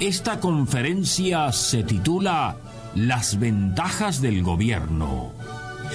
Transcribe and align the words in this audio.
Esta 0.00 0.38
conferencia 0.38 1.50
se 1.50 1.82
titula 1.82 2.56
Las 2.94 3.40
ventajas 3.40 4.20
del 4.20 4.44
gobierno 4.44 5.32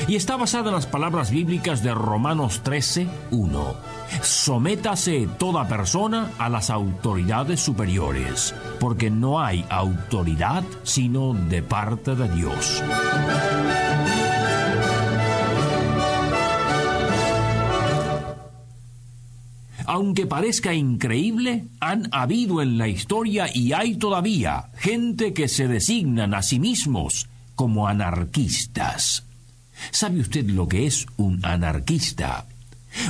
y 0.09 0.17
está 0.17 0.35
basada 0.35 0.69
en 0.69 0.75
las 0.75 0.87
palabras 0.87 1.31
bíblicas 1.31 1.83
de 1.83 1.93
Romanos 1.93 2.61
13, 2.63 3.07
1. 3.31 3.75
Sométase 4.21 5.29
toda 5.37 5.69
persona 5.69 6.31
a 6.37 6.49
las 6.49 6.69
autoridades 6.69 7.61
superiores, 7.61 8.53
porque 8.79 9.09
no 9.09 9.39
hay 9.39 9.65
autoridad 9.69 10.63
sino 10.83 11.33
de 11.33 11.63
parte 11.63 12.15
de 12.15 12.27
Dios. 12.27 12.83
Aunque 19.93 20.25
parezca 20.25 20.73
increíble, 20.73 21.65
han 21.79 22.09
habido 22.11 22.63
en 22.63 22.79
la 22.79 22.87
historia 22.87 23.45
y 23.53 23.73
hay 23.73 23.95
todavía 23.95 24.71
gente 24.75 25.35
que 25.35 25.47
se 25.47 25.67
designan 25.67 26.33
a 26.33 26.41
sí 26.41 26.59
mismos 26.59 27.29
como 27.53 27.87
anarquistas. 27.87 29.23
¿Sabe 29.91 30.21
usted 30.21 30.49
lo 30.49 30.67
que 30.67 30.87
es 30.87 31.05
un 31.17 31.45
anarquista? 31.45 32.47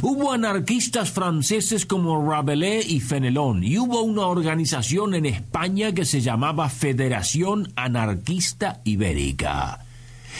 Hubo 0.01 0.33
anarquistas 0.33 1.09
franceses 1.09 1.85
como 1.85 2.29
Rabelais 2.29 2.85
y 2.89 2.99
Fenelon, 2.99 3.63
y 3.63 3.77
hubo 3.77 4.01
una 4.01 4.27
organización 4.27 5.15
en 5.15 5.25
España 5.25 5.93
que 5.93 6.03
se 6.03 6.19
llamaba 6.19 6.67
Federación 6.67 7.71
Anarquista 7.77 8.81
Ibérica. 8.83 9.85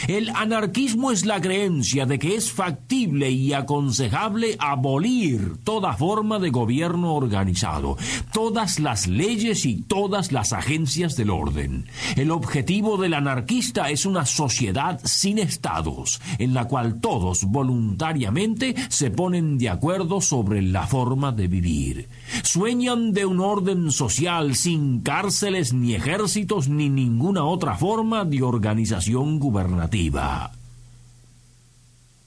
El 0.08 0.30
anarquismo 0.30 1.12
es 1.12 1.26
la 1.26 1.40
creencia 1.40 2.06
de 2.06 2.20
que 2.20 2.36
es 2.36 2.52
factible 2.52 3.32
y 3.32 3.54
aconsejable 3.54 4.56
abolir 4.60 5.58
toda 5.64 5.94
forma 5.94 6.40
de 6.40 6.50
gobierno 6.50 7.16
organizado, 7.16 7.98
todas 8.32 8.80
las 8.80 9.08
leyes 9.08 9.66
y 9.66 9.82
todas 9.82 10.32
las 10.32 10.54
agencias 10.54 11.16
del 11.16 11.30
orden. 11.30 11.86
El 12.16 12.32
objetivo 12.32 12.98
del 12.98 13.14
anarquista 13.14 13.90
es 13.90 14.06
una 14.06 14.26
sociedad 14.26 15.00
sin 15.04 15.38
estados, 15.40 16.22
en 16.40 16.54
la 16.54 16.66
cual 16.66 17.00
todos 17.00 17.46
voluntariamente 17.46 18.76
se 18.90 19.12
ponen 19.12 19.58
de 19.58 19.70
acuerdo 19.70 20.22
sobre 20.22 20.62
la 20.62 20.88
forma 20.88 21.32
de 21.32 21.48
vivir. 21.48 22.10
Sueñan 22.44 23.14
de 23.14 23.26
un 23.26 23.40
orden 23.40 23.92
social 23.92 24.56
sin 24.56 25.02
cárceles 25.02 25.74
ni 25.74 25.96
ejércitos 25.96 26.68
ni 26.68 26.90
ninguna 26.90 27.44
otra 27.46 27.76
forma 27.76 28.26
de 28.26 28.42
organización 28.42 29.40
gubernamental. 29.40 29.83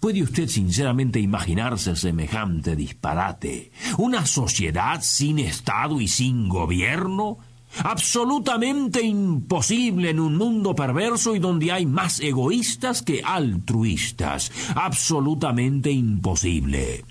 ¿Puede 0.01 0.23
usted 0.23 0.49
sinceramente 0.49 1.19
imaginarse 1.19 1.97
semejante 1.97 2.77
disparate? 2.77 3.73
¿Una 3.99 4.27
sociedad 4.27 5.01
sin 5.03 5.39
Estado 5.39 6.01
y 6.01 6.09
sin 6.09 6.49
gobierno? 6.49 7.39
Absolutamente 7.83 9.03
imposible 9.03 10.11
en 10.11 10.21
un 10.21 10.37
mundo 10.37 10.75
perverso 10.75 11.35
y 11.35 11.39
donde 11.39 11.73
hay 11.73 11.87
más 11.87 12.21
egoístas 12.21 13.03
que 13.03 13.23
altruistas. 13.25 14.53
Absolutamente 14.75 15.91
imposible. 15.91 17.05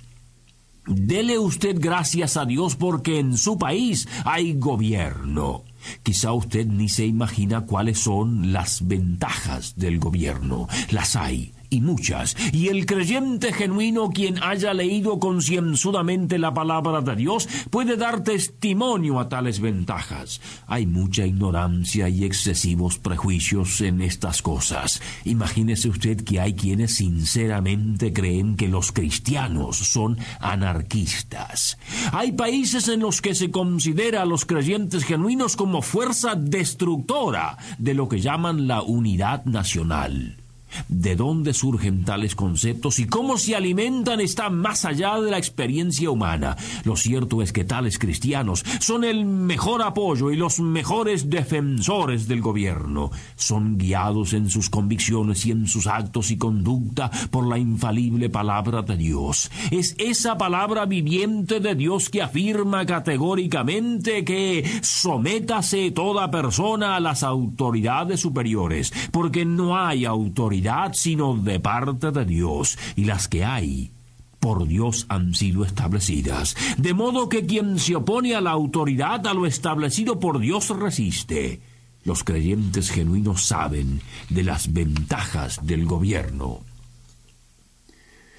Dele 0.87 1.39
usted 1.39 1.77
gracias 1.79 2.37
a 2.37 2.45
Dios 2.45 2.75
porque 2.75 3.19
en 3.19 3.37
su 3.37 3.57
país 3.57 4.07
hay 4.23 4.53
gobierno. 4.53 5.63
Quizá 6.03 6.31
usted 6.33 6.65
ni 6.67 6.89
se 6.89 7.05
imagina 7.05 7.61
cuáles 7.61 7.99
son 7.99 8.53
las 8.53 8.87
ventajas 8.87 9.75
del 9.75 9.99
gobierno. 9.99 10.67
Las 10.91 11.15
hay 11.15 11.54
y 11.75 11.81
muchas, 11.81 12.35
y 12.53 12.69
el 12.69 12.85
creyente 12.85 13.51
genuino 13.51 14.09
quien 14.09 14.41
haya 14.41 14.73
leído 14.73 15.19
concienzudamente 15.19 16.37
la 16.39 16.53
palabra 16.53 17.01
de 17.01 17.15
Dios 17.15 17.49
puede 17.69 17.97
dar 17.97 18.23
testimonio 18.23 19.19
a 19.19 19.27
tales 19.27 19.59
ventajas. 19.59 20.39
Hay 20.67 20.85
mucha 20.85 21.25
ignorancia 21.25 22.07
y 22.07 22.23
excesivos 22.23 22.97
prejuicios 22.97 23.81
en 23.81 24.01
estas 24.01 24.41
cosas. 24.41 25.01
Imagínese 25.25 25.89
usted 25.89 26.23
que 26.23 26.39
hay 26.39 26.53
quienes 26.53 26.95
sinceramente 26.95 28.13
creen 28.13 28.55
que 28.55 28.69
los 28.69 28.91
cristianos 28.91 29.77
son 29.77 30.17
anarquistas. 30.39 31.77
Hay 32.13 32.31
países 32.31 32.87
en 32.87 33.01
los 33.01 33.21
que 33.21 33.35
se 33.35 33.51
considera 33.51 34.21
a 34.21 34.25
los 34.25 34.45
creyentes 34.45 35.03
genuinos 35.03 35.55
como 35.55 35.81
fuerza 35.81 36.35
destructora 36.35 37.57
de 37.77 37.93
lo 37.93 38.07
que 38.07 38.21
llaman 38.21 38.67
la 38.67 38.81
unidad 38.81 39.43
nacional. 39.45 40.44
De 40.89 41.15
dónde 41.15 41.53
surgen 41.53 42.03
tales 42.03 42.35
conceptos 42.35 42.99
y 42.99 43.07
cómo 43.07 43.37
se 43.37 43.55
alimentan 43.55 44.19
está 44.19 44.49
más 44.49 44.85
allá 44.85 45.19
de 45.21 45.31
la 45.31 45.37
experiencia 45.37 46.09
humana. 46.09 46.57
Lo 46.83 46.95
cierto 46.95 47.41
es 47.41 47.53
que 47.53 47.63
tales 47.63 47.97
cristianos 47.97 48.65
son 48.79 49.03
el 49.03 49.25
mejor 49.25 49.81
apoyo 49.81 50.31
y 50.31 50.35
los 50.35 50.59
mejores 50.59 51.29
defensores 51.29 52.27
del 52.27 52.41
gobierno. 52.41 53.11
Son 53.35 53.77
guiados 53.77 54.33
en 54.33 54.49
sus 54.49 54.69
convicciones 54.69 55.45
y 55.45 55.51
en 55.51 55.67
sus 55.67 55.87
actos 55.87 56.31
y 56.31 56.37
conducta 56.37 57.09
por 57.31 57.47
la 57.47 57.57
infalible 57.57 58.29
palabra 58.29 58.81
de 58.81 58.97
Dios. 58.97 59.49
Es 59.71 59.95
esa 59.97 60.37
palabra 60.37 60.85
viviente 60.85 61.59
de 61.59 61.75
Dios 61.75 62.09
que 62.09 62.21
afirma 62.21 62.85
categóricamente 62.85 64.25
que 64.25 64.63
sométase 64.81 65.91
toda 65.91 66.31
persona 66.31 66.95
a 66.95 66.99
las 66.99 67.23
autoridades 67.23 68.19
superiores, 68.19 68.91
porque 69.11 69.45
no 69.45 69.77
hay 69.77 70.05
autoridad 70.05 70.64
sino 70.93 71.35
de 71.35 71.59
parte 71.59 72.11
de 72.11 72.25
Dios, 72.25 72.77
y 72.95 73.05
las 73.05 73.27
que 73.27 73.43
hay 73.43 73.91
por 74.39 74.67
Dios 74.67 75.05
han 75.09 75.33
sido 75.33 75.65
establecidas. 75.65 76.55
De 76.77 76.93
modo 76.93 77.29
que 77.29 77.45
quien 77.45 77.79
se 77.79 77.95
opone 77.95 78.35
a 78.35 78.41
la 78.41 78.51
autoridad, 78.51 79.25
a 79.25 79.33
lo 79.33 79.45
establecido 79.45 80.19
por 80.19 80.39
Dios, 80.39 80.69
resiste. 80.69 81.61
Los 82.03 82.23
creyentes 82.23 82.91
genuinos 82.91 83.43
saben 83.43 84.01
de 84.29 84.43
las 84.43 84.71
ventajas 84.71 85.65
del 85.65 85.85
gobierno. 85.85 86.61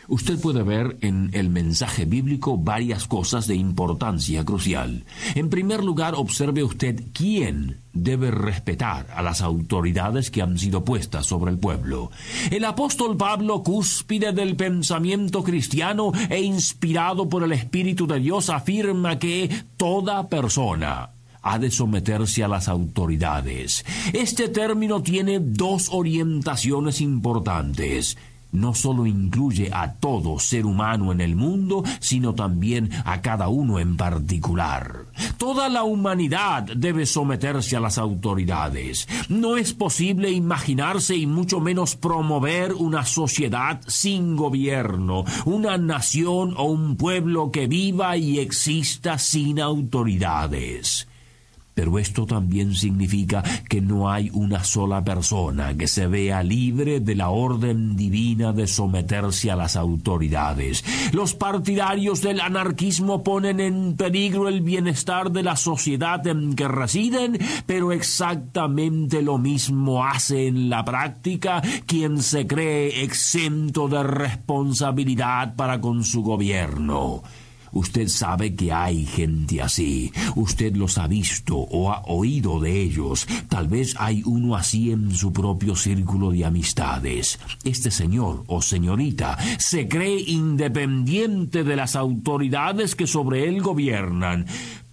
Usted 0.09 0.41
puede 0.41 0.63
ver 0.63 0.99
en 1.01 1.31
el 1.33 1.51
mensaje 1.51 2.05
bíblico 2.05 2.57
varias 2.57 3.07
cosas 3.07 3.47
de 3.47 3.57
importancia 3.57 4.45
crucial. 4.45 5.05
En 5.35 5.51
primer 5.51 5.83
lugar, 5.83 6.15
observe 6.15 6.63
usted 6.63 7.03
quién 7.13 7.81
debe 7.93 8.31
respetar 8.31 9.09
a 9.15 9.23
las 9.23 9.41
autoridades 9.41 10.31
que 10.31 10.43
han 10.43 10.59
sido 10.59 10.85
puestas 10.85 11.27
sobre 11.27 11.51
el 11.51 11.59
pueblo. 11.59 12.11
El 12.51 12.65
apóstol 12.65 13.17
Pablo, 13.17 13.63
cúspide 13.63 14.33
del 14.33 14.55
pensamiento 14.55 15.43
cristiano 15.43 16.13
e 16.29 16.41
inspirado 16.41 17.29
por 17.29 17.43
el 17.43 17.53
Espíritu 17.53 18.07
de 18.07 18.21
Dios, 18.21 18.51
afirma 18.51 19.19
que 19.19 19.51
toda 19.77 20.29
persona 20.29 21.11
ha 21.43 21.59
de 21.59 21.71
someterse 21.71 22.45
a 22.45 22.49
las 22.49 22.69
autoridades. 22.69 23.85
Este 24.13 24.49
término 24.49 25.03
tiene 25.03 25.39
dos 25.41 25.89
orientaciones 25.91 27.01
importantes 27.01 28.17
no 28.53 28.75
solo 28.75 29.07
incluye 29.07 29.71
a 29.73 29.95
todo 29.95 30.39
ser 30.39 30.67
humano 30.67 31.13
en 31.13 31.21
el 31.21 31.37
mundo, 31.37 31.85
sino 32.01 32.35
también 32.35 32.91
a 33.05 33.21
cada 33.21 33.49
uno 33.49 33.79
en 33.79 33.97
particular. 33.97 35.07
Toda 35.39 35.69
la 35.69 35.83
humanidad 35.83 36.65
debe 36.65 37.07
someterse 37.07 37.77
a 37.77 37.81
las 37.81 37.99
autoridades. 37.99 39.09
No 39.29 39.57
es 39.57 39.73
posible 39.73 40.31
imaginarse 40.31 41.17
y 41.17 41.27
mucho 41.27 41.61
menos 41.61 41.97
promover 41.97 42.73
una 42.75 43.05
sociedad 43.05 43.81
sin 43.87 44.37
gobierno, 44.37 45.25
una 45.45 45.79
nación 45.79 46.55
o 46.57 46.65
un 46.65 46.97
pueblo 46.97 47.51
que 47.51 47.67
viva 47.67 48.17
y 48.17 48.39
exista 48.39 49.19
sin 49.19 49.61
autoridades. 49.61 51.07
Pero 51.77 51.99
esto 51.99 52.25
también 52.25 52.75
significa 52.75 53.45
que 53.69 53.83
no 53.83 54.11
hay 54.11 54.31
una 54.33 54.65
sola 54.65 55.05
persona 55.05 55.77
que 55.77 55.89
se 55.89 56.07
vea 56.07 56.43
libre 56.43 57.01
de 57.01 57.15
la 57.15 57.29
orden 57.29 57.97
divina 57.97 58.55
de 58.55 58.67
someterse 58.67 59.51
a 59.51 59.57
las 59.57 59.77
autoridades. 59.77 60.83
Los 61.13 61.35
partidarios 61.35 62.23
del 62.23 62.41
anarquismo 62.41 63.23
ponen 63.23 63.61
en 63.61 63.95
peligro 63.95 64.49
el 64.49 64.63
bienestar 64.63 65.31
de 65.31 65.43
la 65.43 65.55
sociedad 65.55 66.27
en 66.27 66.55
que 66.55 66.67
residen, 66.67 67.39
pero 67.67 67.93
exactamente 67.93 69.21
lo 69.21 69.37
mismo 69.37 70.03
hace 70.03 70.47
en 70.47 70.71
la 70.71 70.83
práctica 70.83 71.61
quien 71.85 72.23
se 72.23 72.47
cree 72.47 73.03
exento 73.03 73.87
de 73.87 74.03
responsabilidad 74.03 75.55
para 75.57 75.79
con 75.83 76.05
su 76.05 76.23
gobierno. 76.23 77.23
Usted 77.77 78.09
sabe 78.09 78.55
que 78.55 78.73
hay 78.73 79.05
gente 79.05 79.61
así. 79.61 80.11
Usted 80.35 80.75
los 80.77 80.97
ha 80.97 81.07
visto 81.07 81.57
o 81.59 81.93
ha 81.93 82.01
oído 82.07 82.59
de 82.59 82.81
ellos. 82.81 83.29
Tal 83.49 83.69
vez 83.69 83.95
hay 83.99 84.23
uno 84.25 84.57
así 84.57 84.93
en 84.93 85.15
su 85.15 85.31
propio 85.31 85.77
círculo 85.77 86.31
de 86.31 86.47
amistades. 86.47 87.39
Este 87.65 87.91
señor 87.91 88.45
o 88.47 88.63
señorita 88.63 89.37
se 89.59 89.89
cree 89.89 90.23
independiente 90.27 91.65
de 91.65 91.77
las 91.77 91.97
autoridades 91.97 92.97
que 92.97 93.07
sobre 93.07 93.47
él 93.47 93.61
gobiernan 93.61 94.47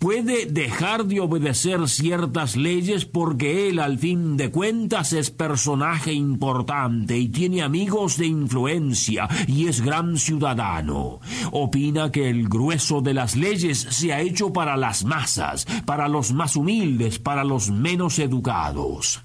puede 0.04 0.48
dejar 0.48 1.06
de 1.06 1.22
obedecer 1.22 1.88
ciertas 1.88 2.58
leyes 2.58 3.06
porque 3.06 3.70
él 3.70 3.80
al 3.80 3.98
fin 3.98 4.36
de 4.36 4.52
cuentas 4.52 5.14
es 5.14 5.32
personaje 5.32 6.12
importante 6.12 7.18
y 7.18 7.30
tiene 7.30 7.62
amigos 7.62 8.18
de 8.18 8.26
influencia 8.26 9.30
y 9.48 9.68
es 9.70 9.80
gran 9.80 10.18
ciudadano. 10.18 11.22
Opina 11.54 12.12
que 12.12 12.30
el 12.30 12.50
grueso 12.50 13.00
de 13.00 13.14
las 13.14 13.38
leyes 13.38 13.80
se 13.80 14.12
ha 14.12 14.20
hecho 14.20 14.52
para 14.52 14.76
las 14.76 15.06
masas, 15.06 15.66
para 15.86 16.10
los 16.10 16.34
más 16.34 16.58
humildes, 16.58 17.18
para 17.18 17.46
los 17.46 17.72
menos 17.72 18.20
educados. 18.20 19.24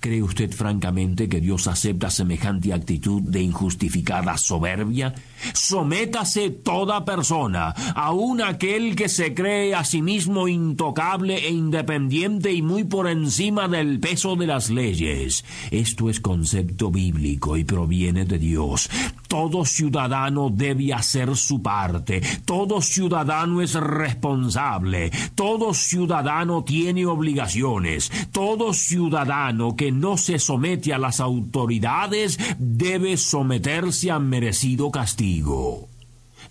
¿Cree 0.00 0.22
usted 0.22 0.50
francamente 0.52 1.28
que 1.28 1.40
Dios 1.40 1.66
acepta 1.66 2.10
semejante 2.10 2.72
actitud 2.72 3.22
de 3.22 3.42
injustificada 3.42 4.36
soberbia? 4.38 5.14
Sométase 5.52 6.50
toda 6.50 7.04
persona, 7.04 7.70
aun 7.94 8.40
aquel 8.40 8.96
que 8.96 9.08
se 9.08 9.34
cree 9.34 9.74
a 9.74 9.84
sí 9.84 10.00
mismo 10.00 10.48
intocable 10.48 11.36
e 11.36 11.50
independiente 11.50 12.52
y 12.52 12.62
muy 12.62 12.84
por 12.84 13.08
encima 13.08 13.68
del 13.68 14.00
peso 14.00 14.34
de 14.36 14.46
las 14.46 14.70
leyes. 14.70 15.44
Esto 15.70 16.08
es 16.08 16.20
concepto 16.20 16.90
bíblico 16.90 17.56
y 17.56 17.64
proviene 17.64 18.24
de 18.24 18.38
Dios. 18.38 18.88
Todo 19.28 19.64
ciudadano 19.64 20.50
debe 20.50 20.92
hacer 20.92 21.36
su 21.36 21.62
parte, 21.62 22.20
todo 22.44 22.80
ciudadano 22.80 23.60
es 23.60 23.74
responsable, 23.74 25.10
todo 25.34 25.74
ciudadano 25.74 26.64
tiene 26.64 27.06
obligaciones, 27.06 28.10
todo 28.32 28.72
ciudadano 28.72 29.76
que 29.76 29.90
no 29.92 30.16
se 30.16 30.38
somete 30.38 30.92
a 30.94 30.98
las 30.98 31.20
autoridades 31.20 32.38
debe 32.58 33.16
someterse 33.16 34.10
a 34.10 34.18
merecido 34.18 34.90
castigo. 34.90 35.95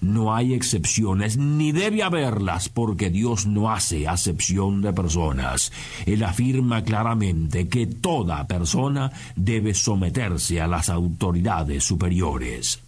No 0.02 0.36
hay 0.36 0.54
excepciones, 0.54 1.38
ni 1.38 1.72
debe 1.72 2.04
haberlas, 2.04 2.70
porque 2.70 3.10
Dios 3.10 3.46
no 3.46 3.72
hace 3.72 4.08
acepción 4.08 4.82
de 4.82 4.94
personas. 4.94 5.72
Él 6.06 6.24
afirma 6.24 6.84
claramente 6.84 7.68
que 7.68 7.88
toda 7.88 8.48
persona 8.48 9.12
debe 9.36 9.74
someterse 9.74 10.62
a 10.62 10.68
las 10.68 10.90
autoridades 10.90 11.84
superiores. 11.84 12.80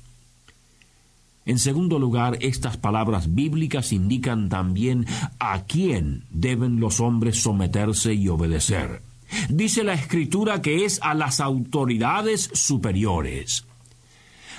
En 1.45 1.59
segundo 1.59 1.97
lugar, 1.97 2.38
estas 2.41 2.75
palabras 2.75 3.33
bíblicas 3.33 3.94
indican 3.94 4.49
también 4.49 5.05
a 5.39 5.63
quién 5.63 6.23
deben 6.29 6.81
los 6.81 6.99
hombres 6.99 7.41
someterse 7.41 8.13
y 8.13 8.27
obedecer. 8.27 9.01
Dice 9.49 9.83
la 9.83 9.94
escritura 9.94 10.61
que 10.61 10.83
es 10.83 10.99
a 11.01 11.13
las 11.13 11.39
autoridades 11.39 12.49
superiores. 12.53 13.66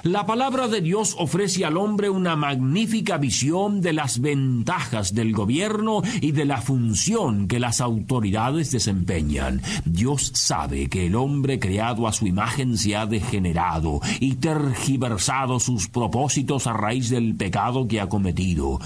La 0.04 0.26
palabra 0.26 0.68
de 0.68 0.80
Dios 0.80 1.16
ofrece 1.18 1.64
al 1.64 1.76
hombre 1.76 2.08
una 2.08 2.36
magnífica 2.36 3.18
visión 3.18 3.80
de 3.80 3.92
las 3.92 4.20
ventajas 4.20 5.12
del 5.12 5.32
gobierno 5.32 6.02
y 6.20 6.30
de 6.30 6.44
la 6.44 6.60
función 6.60 7.48
que 7.48 7.58
las 7.58 7.80
autoridades 7.80 8.70
desempeñan. 8.70 9.60
Dios 9.84 10.30
sabe 10.34 10.88
que 10.88 11.06
el 11.06 11.16
hombre 11.16 11.58
creado 11.58 12.06
a 12.06 12.12
su 12.12 12.28
imagen 12.28 12.78
se 12.78 12.94
ha 12.94 13.06
degenerado 13.06 14.00
y 14.20 14.36
tergiversado 14.36 15.58
sus 15.58 15.88
propósitos 15.88 16.68
a 16.68 16.74
raíz 16.74 17.10
del 17.10 17.34
pecado 17.34 17.88
que 17.88 18.00
ha 18.00 18.08
cometido. 18.08 18.78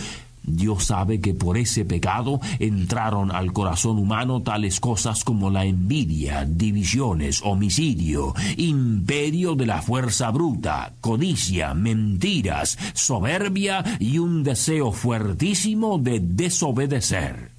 Dios 0.44 0.84
sabe 0.86 1.20
que 1.20 1.34
por 1.34 1.56
ese 1.56 1.84
pecado 1.84 2.40
entraron 2.58 3.30
al 3.30 3.52
corazón 3.52 3.98
humano 3.98 4.42
tales 4.42 4.80
cosas 4.80 5.24
como 5.24 5.50
la 5.50 5.64
envidia, 5.64 6.44
divisiones, 6.44 7.40
homicidio, 7.44 8.34
imperio 8.56 9.54
de 9.54 9.66
la 9.66 9.82
fuerza 9.82 10.30
bruta, 10.30 10.94
codicia, 11.00 11.74
mentiras, 11.74 12.78
soberbia 12.94 13.84
y 13.98 14.18
un 14.18 14.42
deseo 14.42 14.92
fuertísimo 14.92 15.98
de 15.98 16.20
desobedecer. 16.20 17.51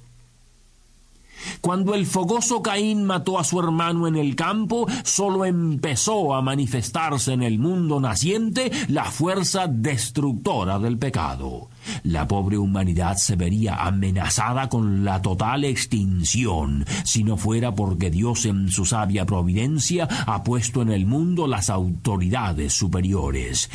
Cuando 1.64 1.94
el 1.94 2.04
fogoso 2.04 2.60
Caín 2.60 3.04
mató 3.04 3.38
a 3.38 3.42
su 3.42 3.58
hermano 3.58 4.06
en 4.06 4.16
el 4.16 4.36
campo, 4.36 4.86
solo 5.02 5.46
empezó 5.46 6.34
a 6.34 6.42
manifestarse 6.42 7.32
en 7.32 7.42
el 7.42 7.58
mundo 7.58 8.00
naciente 8.00 8.70
la 8.88 9.06
fuerza 9.06 9.66
destructora 9.66 10.78
del 10.78 10.98
pecado. 10.98 11.70
La 12.02 12.28
pobre 12.28 12.58
humanidad 12.58 13.16
se 13.16 13.36
vería 13.36 13.76
amenazada 13.76 14.68
con 14.68 15.06
la 15.06 15.22
total 15.22 15.64
extinción, 15.64 16.84
si 17.02 17.24
no 17.24 17.38
fuera 17.38 17.74
porque 17.74 18.10
Dios 18.10 18.44
en 18.44 18.70
su 18.70 18.84
sabia 18.84 19.24
providencia 19.24 20.06
ha 20.26 20.44
puesto 20.44 20.82
en 20.82 20.90
el 20.90 21.06
mundo 21.06 21.46
las 21.46 21.70
autoridades 21.70 22.74
superiores. 22.74 23.70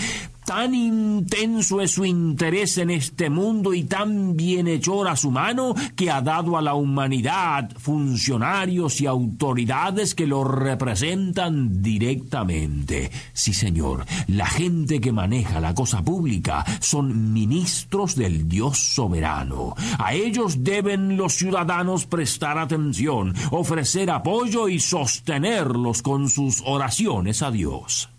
Tan 0.49 0.73
intenso 0.73 1.79
es 1.79 1.91
su 1.91 2.05
interés 2.05 2.79
en 2.79 2.89
este 2.89 3.29
mundo 3.29 3.71
y 3.71 3.83
tan 3.83 4.35
bienhechor 4.35 5.07
a 5.07 5.15
su 5.15 5.29
mano 5.29 5.75
que 5.95 6.09
ha 6.09 6.21
dado 6.21 6.57
a 6.57 6.61
la 6.63 6.73
humanidad 6.73 7.69
funcionarios 7.77 8.99
y 8.99 9.05
autoridades 9.05 10.15
que 10.15 10.25
lo 10.25 10.43
representan 10.43 11.83
directamente. 11.83 13.11
Sí, 13.31 13.53
señor, 13.53 14.07
la 14.25 14.47
gente 14.47 14.99
que 14.99 15.11
maneja 15.11 15.59
la 15.59 15.75
cosa 15.75 16.03
pública 16.03 16.65
son 16.79 17.31
ministros 17.31 18.15
del 18.15 18.49
Dios 18.49 18.79
soberano. 18.79 19.75
A 19.99 20.15
ellos 20.15 20.63
deben 20.63 21.15
los 21.15 21.35
ciudadanos 21.35 22.07
prestar 22.07 22.57
atención, 22.57 23.35
ofrecer 23.51 24.09
apoyo 24.09 24.67
y 24.67 24.79
sostenerlos 24.79 26.01
con 26.01 26.27
sus 26.27 26.63
oraciones 26.65 27.43
a 27.43 27.51
Dios. 27.51 28.09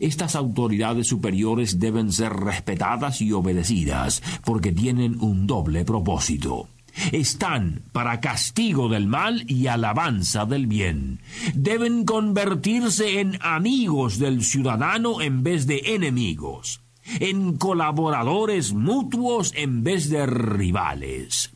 Estas 0.00 0.34
autoridades 0.34 1.06
superiores 1.06 1.78
deben 1.78 2.10
ser 2.10 2.32
respetadas 2.32 3.20
y 3.20 3.32
obedecidas 3.32 4.22
porque 4.44 4.72
tienen 4.72 5.20
un 5.20 5.46
doble 5.46 5.84
propósito. 5.84 6.68
Están 7.12 7.82
para 7.92 8.20
castigo 8.20 8.88
del 8.88 9.06
mal 9.06 9.44
y 9.46 9.66
alabanza 9.66 10.46
del 10.46 10.66
bien. 10.66 11.20
Deben 11.54 12.04
convertirse 12.04 13.20
en 13.20 13.38
amigos 13.42 14.18
del 14.18 14.42
ciudadano 14.42 15.20
en 15.20 15.42
vez 15.42 15.66
de 15.66 15.82
enemigos, 15.94 16.80
en 17.20 17.58
colaboradores 17.58 18.72
mutuos 18.72 19.52
en 19.54 19.84
vez 19.84 20.08
de 20.08 20.26
rivales. 20.26 21.50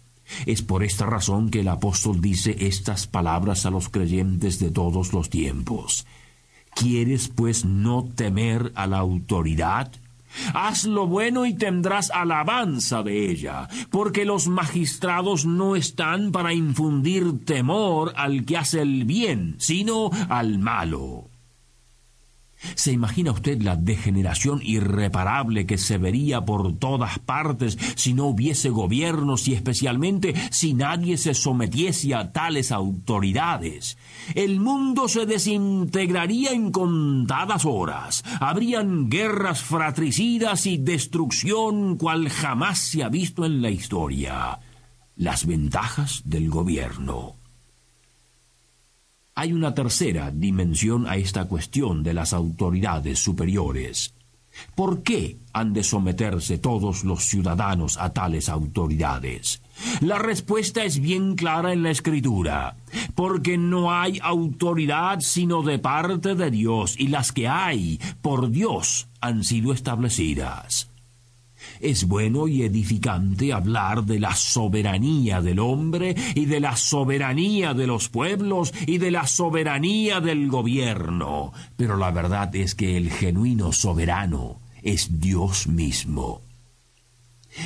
Es 0.47 0.63
por 0.63 0.85
esta 0.85 1.07
razón 1.07 1.51
que 1.51 1.61
el 1.61 1.69
apóstol 1.69 2.21
dice 2.21 2.57
estas 2.61 3.07
palabras 3.07 3.67
a 3.67 3.71
los 3.71 3.89
creyentes 3.89 4.59
de 4.59 4.71
todos 4.71 5.13
los 5.13 5.31
tiempos. 5.31 6.07
¿Quieres 6.75 7.29
pues 7.29 7.65
no 7.65 8.05
temer 8.15 8.73
a 8.75 8.87
la 8.87 8.99
autoridad? 8.99 9.91
Haz 10.53 10.85
lo 10.85 11.07
bueno 11.07 11.47
y 11.47 11.55
tendrás 11.55 12.11
alabanza 12.11 13.03
de 13.03 13.31
ella, 13.31 13.69
porque 13.91 14.25
los 14.25 14.49
magistrados 14.49 15.47
no 15.47 15.77
están 15.77 16.33
para 16.33 16.53
infundir 16.53 17.45
temor 17.45 18.13
al 18.17 18.45
que 18.45 18.57
hace 18.57 18.83
el 18.83 19.05
bien, 19.05 19.57
sino 19.59 20.11
al 20.29 20.59
malo. 20.59 21.29
¿Se 22.75 22.93
imagina 22.93 23.33
usted 23.33 23.63
la 23.63 23.77
degeneración 23.77 24.61
irreparable 24.63 25.67
que 25.67 25.79
se 25.79 25.99
vería 25.99 26.45
por 26.45 26.77
todas 26.79 27.19
partes 27.19 27.79
si 27.97 28.15
no 28.15 28.27
hubiese 28.27 28.71
gobiernos 28.71 29.49
y 29.49 29.55
especialmente 29.55 30.35
si 30.51 30.75
nadie 30.75 31.17
se 31.17 31.35
sometiese 31.35 32.15
a 32.15 32.33
tales 32.33 32.73
autoridades? 32.73 33.97
El 34.35 34.61
mundo 34.61 35.09
se 35.09 35.27
desintegraría 35.27 36.53
en 36.53 36.71
contadas 36.71 37.65
horas. 37.65 38.25
Habrían 38.41 39.09
guerras 39.09 39.63
fratricidas 39.63 40.67
y 40.67 40.79
destrucción 40.79 41.97
cual 41.97 42.29
jamás 42.29 42.79
se 42.79 43.03
ha 43.03 43.09
visto 43.09 43.45
en 43.45 43.63
la 43.63 43.71
historia. 43.71 44.59
Las 45.17 45.47
ventajas 45.47 46.23
del 46.25 46.51
gobierno. 46.51 47.44
Hay 49.37 49.53
una 49.53 49.75
tercera 49.75 50.31
dimensión 50.31 51.09
a 51.09 51.17
esta 51.17 51.47
cuestión 51.47 52.05
de 52.05 52.15
las 52.15 52.33
autoridades 52.33 53.19
superiores. 53.19 54.15
¿Por 54.77 55.03
qué 55.03 55.39
han 55.53 55.73
de 55.73 55.83
someterse 55.83 56.59
todos 56.59 57.03
los 57.03 57.25
ciudadanos 57.25 57.99
a 57.99 58.13
tales 58.13 58.49
autoridades? 58.49 59.61
La 60.01 60.19
respuesta 60.19 60.85
es 60.85 61.01
bien 61.01 61.35
clara 61.35 61.73
en 61.73 61.83
la 61.83 61.91
escritura, 61.91 62.77
porque 63.17 63.59
no 63.59 63.93
hay 63.93 64.21
autoridad 64.23 65.19
sino 65.19 65.63
de 65.63 65.81
parte 65.81 66.37
de 66.37 66.53
Dios, 66.53 66.95
y 66.97 67.09
las 67.09 67.33
que 67.33 67.49
hay 67.49 67.99
por 68.23 68.51
Dios 68.51 69.09
han 69.21 69.43
sido 69.43 69.73
establecidas. 69.73 70.94
Es 71.85 72.09
bueno 72.09 72.49
y 72.49 72.63
edificante 72.63 73.53
hablar 73.53 74.07
de 74.07 74.19
la 74.19 74.35
soberanía 74.35 75.43
del 75.43 75.59
hombre 75.59 76.15
y 76.35 76.47
de 76.47 76.59
la 76.59 76.77
soberanía 76.77 77.75
de 77.75 77.87
los 77.87 78.09
pueblos 78.09 78.73
y 78.87 78.97
de 78.97 79.11
la 79.11 79.27
soberanía 79.27 80.23
del 80.23 80.49
gobierno, 80.49 81.53
pero 81.77 81.99
la 81.99 82.11
verdad 82.11 82.57
es 82.57 82.75
que 82.75 82.97
el 82.97 83.11
genuino 83.11 83.71
soberano 83.73 84.61
es 84.83 85.21
Dios 85.21 85.67
mismo. 85.67 86.41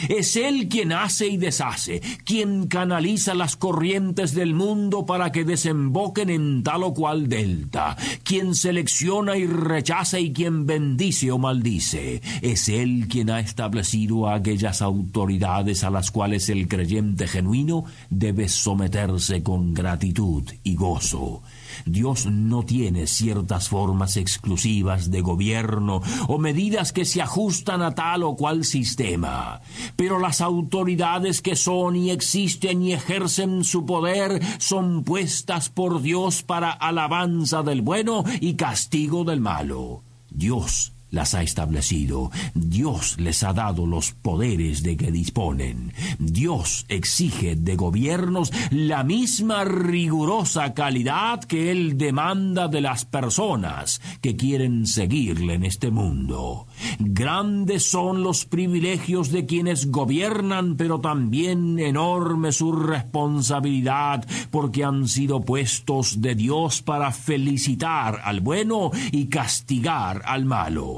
Es 0.09 0.37
Él 0.37 0.69
quien 0.69 0.93
hace 0.93 1.29
y 1.29 1.37
deshace, 1.37 2.01
quien 2.25 2.67
canaliza 2.67 3.35
las 3.35 3.57
corrientes 3.57 4.35
del 4.35 4.55
mundo 4.55 5.07
para 5.07 5.33
que 5.33 5.45
desemboquen 5.45 6.31
en 6.31 6.63
tal 6.63 6.83
o 6.83 6.95
cual 6.95 7.29
delta, 7.29 7.97
quien 8.23 8.55
selecciona 8.55 9.37
y 9.37 9.47
rechaza 9.47 10.19
y 10.21 10.33
quien 10.33 10.67
bendice 10.67 11.31
o 11.31 11.39
maldice. 11.39 12.23
Es 12.43 12.69
Él 12.69 13.07
quien 13.09 13.31
ha 13.31 13.41
establecido 13.41 14.29
aquellas 14.29 14.83
autoridades 14.83 15.85
a 15.85 15.91
las 15.91 16.11
cuales 16.11 16.49
el 16.49 16.69
creyente 16.69 17.27
genuino 17.27 17.85
debe 18.11 18.49
someterse 18.49 19.43
con 19.43 19.75
gratitud 19.75 20.45
y 20.63 20.75
gozo. 20.75 21.43
Dios 21.85 22.27
no 22.27 22.65
tiene 22.65 23.07
ciertas 23.07 23.69
formas 23.69 24.17
exclusivas 24.17 25.11
de 25.11 25.21
gobierno 25.21 26.03
o 26.27 26.39
medidas 26.39 26.93
que 26.93 27.05
se 27.05 27.23
ajustan 27.23 27.83
a 27.83 27.95
tal 27.95 28.23
o 28.23 28.37
cual 28.37 28.65
sistema, 28.65 29.61
pero 29.97 30.19
las 30.19 30.41
autoridades 30.41 31.43
que 31.43 31.57
son 31.57 31.97
y 31.97 32.11
existen 32.11 32.83
y 32.83 32.93
ejercen 32.93 33.65
su 33.65 33.87
poder 33.87 34.41
son 34.59 35.05
puestas 35.05 35.69
por 35.69 36.03
Dios 36.03 36.43
para 36.43 36.71
alabanza 36.71 37.63
del 37.63 37.83
bueno 37.83 38.25
y 38.41 38.55
castigo 38.55 39.25
del 39.25 39.41
malo. 39.41 40.03
Dios 40.31 40.93
las 41.11 41.35
ha 41.35 41.43
establecido. 41.43 42.31
Dios 42.55 43.19
les 43.19 43.43
ha 43.43 43.53
dado 43.53 43.87
los 43.87 44.13
poderes 44.13 44.83
de 44.83 44.97
que 44.97 45.11
disponen. 45.11 45.93
Dios 46.19 46.85
exige 46.89 47.57
de 47.57 47.77
gobiernos 47.77 48.53
la 48.71 49.05
misma 49.05 49.65
rigurosa 49.65 50.75
calidad 50.75 51.41
que 51.45 51.71
Él 51.71 51.97
demanda 51.97 52.69
de 52.69 52.81
las 52.81 53.05
personas 53.05 54.01
que 54.21 54.37
quieren 54.37 54.87
seguirle 54.87 55.55
en 55.55 55.65
este 55.65 55.91
mundo. 55.91 56.67
Grandes 56.99 57.89
son 57.89 58.23
los 58.23 58.45
privilegios 58.45 59.31
de 59.31 59.47
quienes 59.47 59.91
gobiernan, 59.91 60.77
pero 60.77 61.01
también 61.01 61.79
enorme 61.79 62.53
su 62.53 62.73
responsabilidad 62.73 64.27
porque 64.51 64.85
han 64.85 65.09
sido 65.09 65.41
puestos 65.41 66.21
de 66.21 66.35
Dios 66.35 66.83
para 66.83 67.13
felicitar 67.13 68.21
al 68.25 68.41
bueno 68.41 68.91
y 69.13 69.27
castigar 69.27 70.23
al 70.25 70.45
malo. 70.45 70.98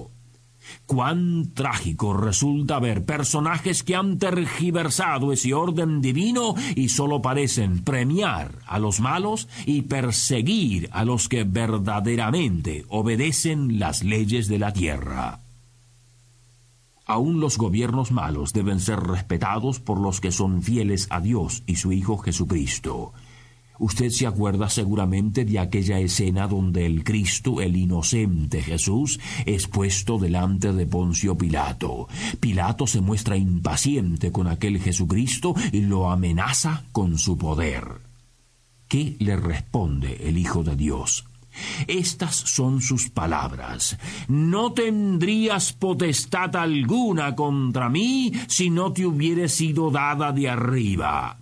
Cuán 0.86 1.52
trágico 1.54 2.14
resulta 2.14 2.78
ver 2.78 3.04
personajes 3.04 3.82
que 3.82 3.96
han 3.96 4.18
tergiversado 4.18 5.32
ese 5.32 5.54
orden 5.54 6.00
divino 6.00 6.54
y 6.74 6.88
solo 6.88 7.22
parecen 7.22 7.84
premiar 7.84 8.52
a 8.66 8.78
los 8.78 9.00
malos 9.00 9.48
y 9.66 9.82
perseguir 9.82 10.88
a 10.92 11.04
los 11.04 11.28
que 11.28 11.44
verdaderamente 11.44 12.84
obedecen 12.88 13.78
las 13.78 14.02
leyes 14.02 14.48
de 14.48 14.58
la 14.58 14.72
tierra. 14.72 15.40
Aún 17.06 17.40
los 17.40 17.58
gobiernos 17.58 18.12
malos 18.12 18.52
deben 18.52 18.78
ser 18.78 19.00
respetados 19.00 19.80
por 19.80 19.98
los 19.98 20.20
que 20.20 20.30
son 20.30 20.62
fieles 20.62 21.08
a 21.10 21.20
Dios 21.20 21.64
y 21.66 21.76
su 21.76 21.92
Hijo 21.92 22.18
Jesucristo. 22.18 23.12
Usted 23.80 24.10
se 24.10 24.26
acuerda 24.26 24.68
seguramente 24.68 25.46
de 25.46 25.58
aquella 25.58 25.98
escena 25.98 26.46
donde 26.46 26.84
el 26.84 27.02
Cristo, 27.02 27.62
el 27.62 27.76
inocente 27.76 28.62
Jesús, 28.62 29.18
es 29.46 29.66
puesto 29.68 30.18
delante 30.18 30.74
de 30.74 30.86
Poncio 30.86 31.36
Pilato. 31.38 32.06
Pilato 32.40 32.86
se 32.86 33.00
muestra 33.00 33.38
impaciente 33.38 34.30
con 34.32 34.48
aquel 34.48 34.80
Jesucristo 34.80 35.54
y 35.72 35.80
lo 35.80 36.10
amenaza 36.10 36.84
con 36.92 37.16
su 37.16 37.38
poder. 37.38 37.84
¿Qué 38.86 39.16
le 39.18 39.36
responde 39.36 40.28
el 40.28 40.36
Hijo 40.36 40.62
de 40.62 40.76
Dios? 40.76 41.24
Estas 41.86 42.36
son 42.36 42.82
sus 42.82 43.08
palabras. 43.08 43.96
No 44.28 44.74
tendrías 44.74 45.72
potestad 45.72 46.54
alguna 46.54 47.34
contra 47.34 47.88
mí 47.88 48.30
si 48.46 48.68
no 48.68 48.92
te 48.92 49.06
hubiere 49.06 49.48
sido 49.48 49.90
dada 49.90 50.32
de 50.32 50.50
arriba. 50.50 51.39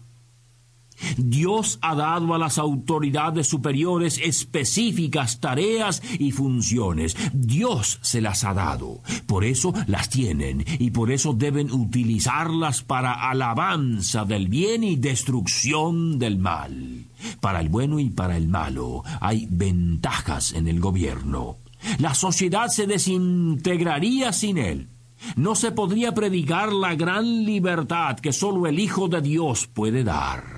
Dios 1.17 1.79
ha 1.83 1.95
dado 1.95 2.35
a 2.35 2.39
las 2.39 2.59
autoridades 2.59 3.49
superiores 3.49 4.19
específicas 4.23 5.41
tareas 5.41 6.03
y 6.19 6.33
funciones. 6.33 7.17
Dios 7.33 7.99
se 8.03 8.21
las 8.21 8.45
ha 8.45 8.55
dado. 8.55 9.03
Por 9.27 9.45
eso 9.45 9.73
las 9.87 10.09
tienen 10.09 10.65
y 10.79 10.91
por 10.91 11.11
eso 11.11 11.33
deben 11.33 11.71
utilizarlas 11.73 12.83
para 12.83 13.29
alabanza 13.31 14.25
del 14.25 14.49
bien 14.49 14.85
y 14.85 14.97
destrucción 14.97 16.19
del 16.19 16.39
mal. 16.39 17.05
Para 17.41 17.61
el 17.61 17.69
bueno 17.69 17.99
y 17.99 18.11
para 18.11 18.37
el 18.37 18.49
malo 18.49 19.03
hay 19.21 19.47
ventajas 19.51 20.53
en 20.53 20.69
el 20.69 20.81
gobierno. 20.81 21.57
La 21.99 22.15
sociedad 22.15 22.69
se 22.69 22.87
desintegraría 22.87 24.33
sin 24.33 24.59
él. 24.59 24.89
No 25.37 25.55
se 25.55 25.73
podría 25.73 26.15
predicar 26.15 26.73
la 26.73 26.95
gran 26.95 27.45
libertad 27.45 28.19
que 28.19 28.33
sólo 28.33 28.67
el 28.67 28.79
Hijo 28.79 29.09
de 29.09 29.21
Dios 29.21 29.67
puede 29.67 30.05
dar 30.05 30.58